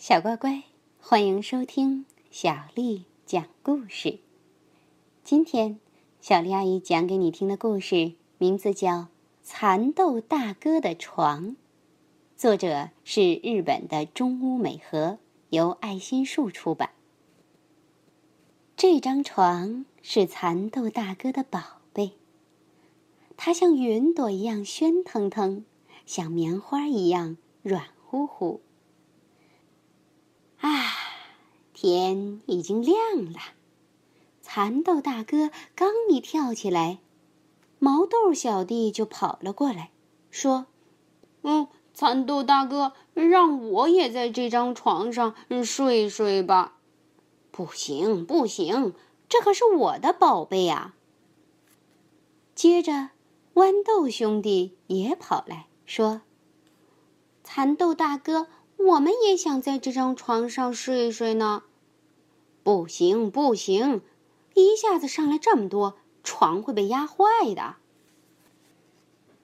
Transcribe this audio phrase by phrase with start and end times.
[0.00, 0.62] 小乖乖，
[0.98, 4.18] 欢迎收听小丽讲故事。
[5.22, 5.78] 今天，
[6.22, 8.92] 小丽阿姨讲给你听的故事名字叫
[9.42, 11.48] 《蚕豆大哥的床》，
[12.34, 15.18] 作者是日本的中屋美和，
[15.50, 16.92] 由爱心树出版。
[18.78, 22.12] 这张床是蚕豆大哥的宝贝，
[23.36, 25.66] 它像云朵一样喧腾腾，
[26.06, 28.62] 像棉花一样软乎乎。
[30.62, 30.68] 啊，
[31.82, 33.38] 天已经亮了。
[34.42, 36.98] 蚕豆大哥刚一跳起来，
[37.78, 39.90] 毛豆小弟就跑了过来，
[40.30, 40.66] 说
[41.40, 46.76] ：“嗯，蚕豆大哥，让我也在这张床上睡睡吧。
[47.50, 48.92] ”“不行，不行，
[49.26, 50.94] 这可是我的宝贝呀！”
[52.54, 53.08] 接着，
[53.54, 56.20] 豌豆兄弟也跑来说
[57.42, 58.48] ：“蚕豆大哥。”
[58.80, 61.64] 我们也想在这张床上睡睡呢。
[62.62, 64.02] 不行，不行，
[64.54, 67.76] 一下子上来这么多，床会被压坏的。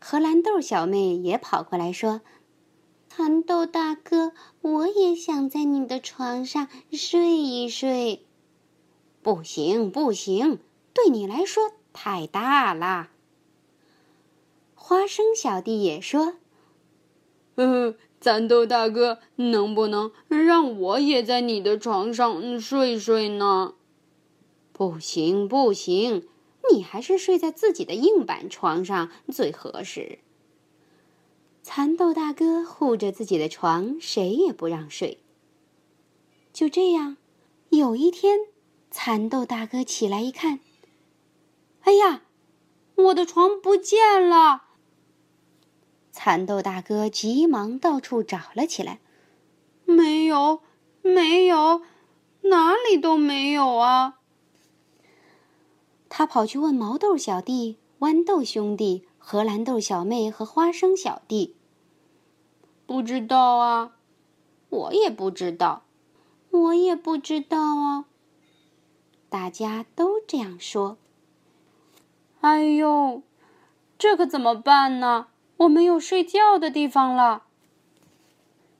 [0.00, 2.20] 荷兰豆小妹也跑过来说
[3.08, 8.26] ：“蚕豆大哥，我也想在你的床上睡一睡。”
[9.22, 10.58] 不行，不行，
[10.92, 13.08] 对你来说太大了。
[14.74, 16.34] 花生小弟也说
[17.56, 23.74] ：“嗯。”蚕豆大哥，能不能让我也在你的床上睡睡呢？
[24.72, 26.26] 不行，不行，
[26.72, 30.20] 你还是睡在自己的硬板床上最合适。
[31.62, 35.18] 蚕豆大哥护着自己的床，谁也不让睡。
[36.50, 37.18] 就这样，
[37.68, 38.38] 有一天，
[38.90, 40.60] 蚕豆大哥起来一看，
[41.82, 42.22] 哎呀，
[42.94, 44.62] 我的床不见了！
[46.16, 49.00] 蚕豆大哥急忙到处找了起来，
[49.84, 50.60] 没有，
[51.02, 51.82] 没有，
[52.42, 54.20] 哪里都没有啊！
[56.08, 61.56] 他跑去问毛豆小弟、豌豆兄弟、荷兰豆小妹和花生小弟。
[62.86, 63.96] 不知道啊，
[64.68, 65.82] 我也不知道，
[66.50, 68.04] 我也不知道啊。
[69.28, 70.96] 大家都这样说。
[72.40, 73.22] 哎呦，
[73.98, 75.26] 这可怎么办呢？
[75.58, 77.44] 我没有睡觉的地方了。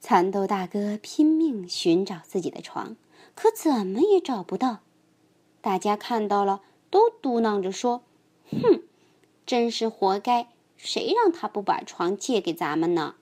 [0.00, 2.96] 蚕豆大哥拼命寻找自己的床，
[3.34, 4.78] 可怎么也找不到。
[5.60, 6.60] 大家看到了，
[6.90, 8.02] 都嘟囔着说
[8.50, 8.82] ：“哼，
[9.44, 10.48] 真是活该！
[10.76, 13.14] 谁让他不把床借给咱们呢？”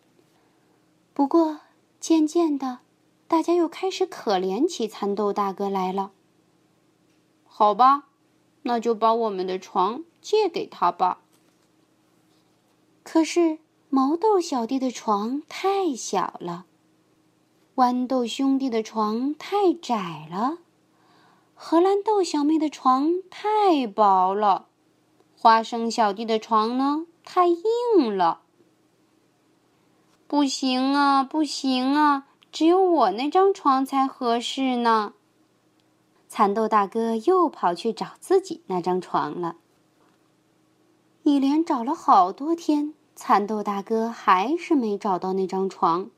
[1.15, 1.61] 不过
[2.00, 2.81] 渐渐的，
[3.28, 6.11] 大家又开始可怜起蚕豆大哥来了。
[7.47, 8.09] 好吧，
[8.62, 11.21] 那就把我们的床借给他吧。
[13.14, 13.60] 可是
[13.91, 16.64] 毛豆小弟的床太小了，
[17.76, 20.58] 豌豆兄弟的床太窄了，
[21.54, 24.66] 荷兰豆小妹的床太薄了，
[25.38, 28.41] 花生小弟的床呢太硬了。
[30.26, 35.14] 不行啊，不行啊，只有我那张床才合适呢。
[36.26, 39.54] 蚕豆大哥又跑去找自己那张床了。
[41.22, 46.10] 一连找了好多天，蚕豆大哥还是没找到那张床。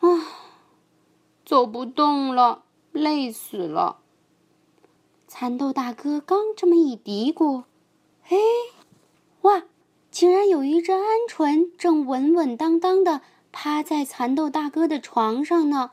[0.00, 0.08] 啊，
[1.44, 3.98] 走不动了，累死了。
[5.28, 7.64] 蚕豆大哥刚这么一嘀咕，
[8.28, 8.36] 哎，
[9.42, 9.62] 哇，
[10.10, 15.92] 竟然有一只鹌鹑正稳稳当当的趴在蚕豆大哥的床上呢。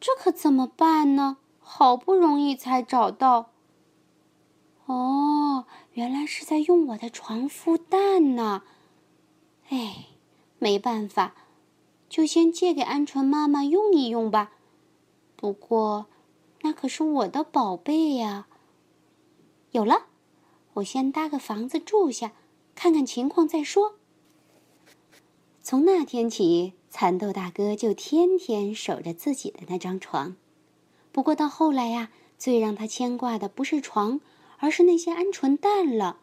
[0.00, 1.36] 这可怎么办呢？
[1.60, 3.50] 好不容易才找到。
[4.86, 5.27] 哦，
[5.98, 8.62] 原来是在用我的床孵蛋呢。
[9.68, 10.06] 哎，
[10.60, 11.34] 没办法，
[12.08, 14.52] 就先借给鹌鹑妈妈用一用吧。
[15.34, 16.06] 不过，
[16.60, 18.46] 那可是我的宝贝呀。
[19.72, 20.06] 有了，
[20.74, 22.30] 我先搭个房子住下，
[22.76, 23.94] 看看情况再说。
[25.60, 30.36] 从那天起，蚕豆大哥就天天守着自己的那张床。
[31.10, 34.20] 不过到后来呀，最让他牵挂的不是床。
[34.58, 36.20] 而是那些鹌鹑蛋了，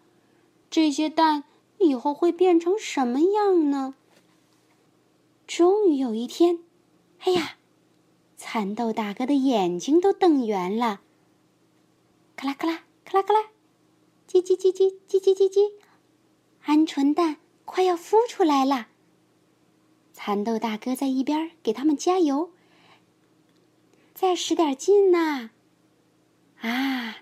[0.70, 1.44] 这些蛋
[1.80, 3.96] 以后会变成什么样呢？
[5.48, 6.60] 终于有一天，
[7.20, 7.58] 哎呀，
[8.38, 11.02] 蚕豆大哥的眼睛都瞪圆了。
[12.36, 13.50] 咔啦咔啦咔啦咔啦，
[14.28, 15.72] 叽叽叽叽叽叽叽叽，
[16.66, 18.88] 鹌鹑蛋快要孵出来了。
[20.14, 22.52] 蚕豆大哥在一边给他们加油，
[24.14, 25.52] 再使点劲呐！
[26.62, 27.18] 啊！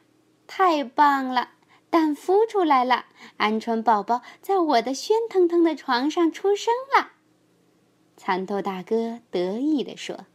[0.56, 1.50] 太棒了，
[1.90, 3.06] 蛋孵出来了，
[3.40, 7.14] 鹌鹑宝宝在我的喧腾腾的床上出生了。
[8.16, 10.28] 蚕豆大哥得意地说。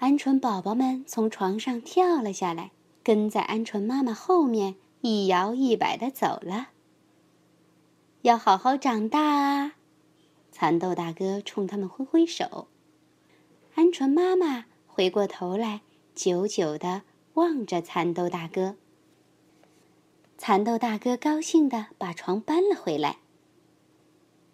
[0.00, 2.72] 鹌鹑宝宝们从床上跳了下来，
[3.04, 6.70] 跟在鹌鹑妈妈后面一摇一摆地走了。
[8.22, 9.74] 要好好长大啊！
[10.50, 12.66] 蚕豆大哥冲他们挥挥手。
[13.76, 15.82] 鹌鹑妈妈回过头来，
[16.16, 17.02] 久久地
[17.34, 18.76] 望着蚕豆大哥。
[20.36, 23.18] 蚕豆大哥高兴地把床搬了回来。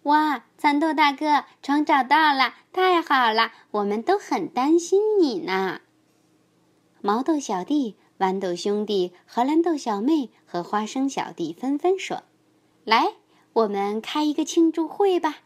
[0.03, 3.51] 哇，蚕豆大哥，床找到了，太好了！
[3.71, 5.81] 我们都很担心你呢。
[7.01, 12.23] 毛豆小弟、豌豆兄弟、荷兰豆小妹和花生小弟纷纷说
[12.83, 13.13] ：“来，
[13.53, 15.39] 我们开一个庆祝会吧！”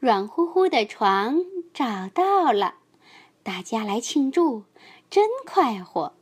[0.00, 2.76] 软乎乎的床找到了，
[3.42, 4.64] 大家来庆祝，
[5.10, 6.12] 真快活！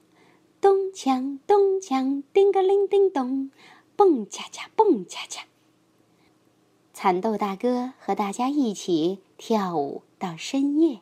[0.62, 3.50] 咚锵咚锵，叮个铃叮咚，
[3.94, 5.44] 蹦恰恰蹦恰恰。
[6.94, 11.00] 蚕豆大哥和大家一起跳舞到深夜。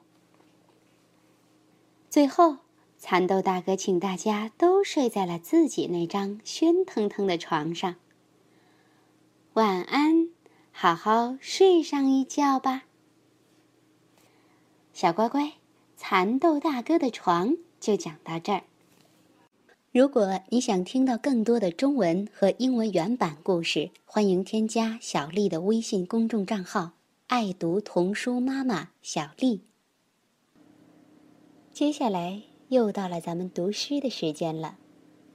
[2.11, 2.57] 最后，
[2.99, 7.95] 蚕豆大哥请大家都睡在了自己那张喧腾腾的床上。
[9.53, 10.31] 晚安，
[10.73, 12.83] 好好睡上一觉吧，
[14.93, 15.53] 小乖乖。
[15.97, 17.57] 蚕豆大哥的床
[17.87, 18.65] 就讲到这儿。
[19.93, 26.95] 如果你想听到更多的中文和英文原版故事，欢迎添加小丽的微信公众账号
[27.29, 29.61] “爱读童书妈妈小丽”。
[31.73, 34.79] 接下来又到了咱们读诗的时间了，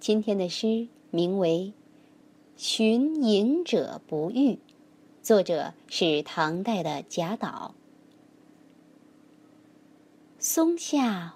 [0.01, 1.71] 今天的诗名为
[2.61, 4.55] 《寻隐者不遇》，
[5.23, 7.73] 作者是唐代的贾岛。
[10.37, 11.35] 松下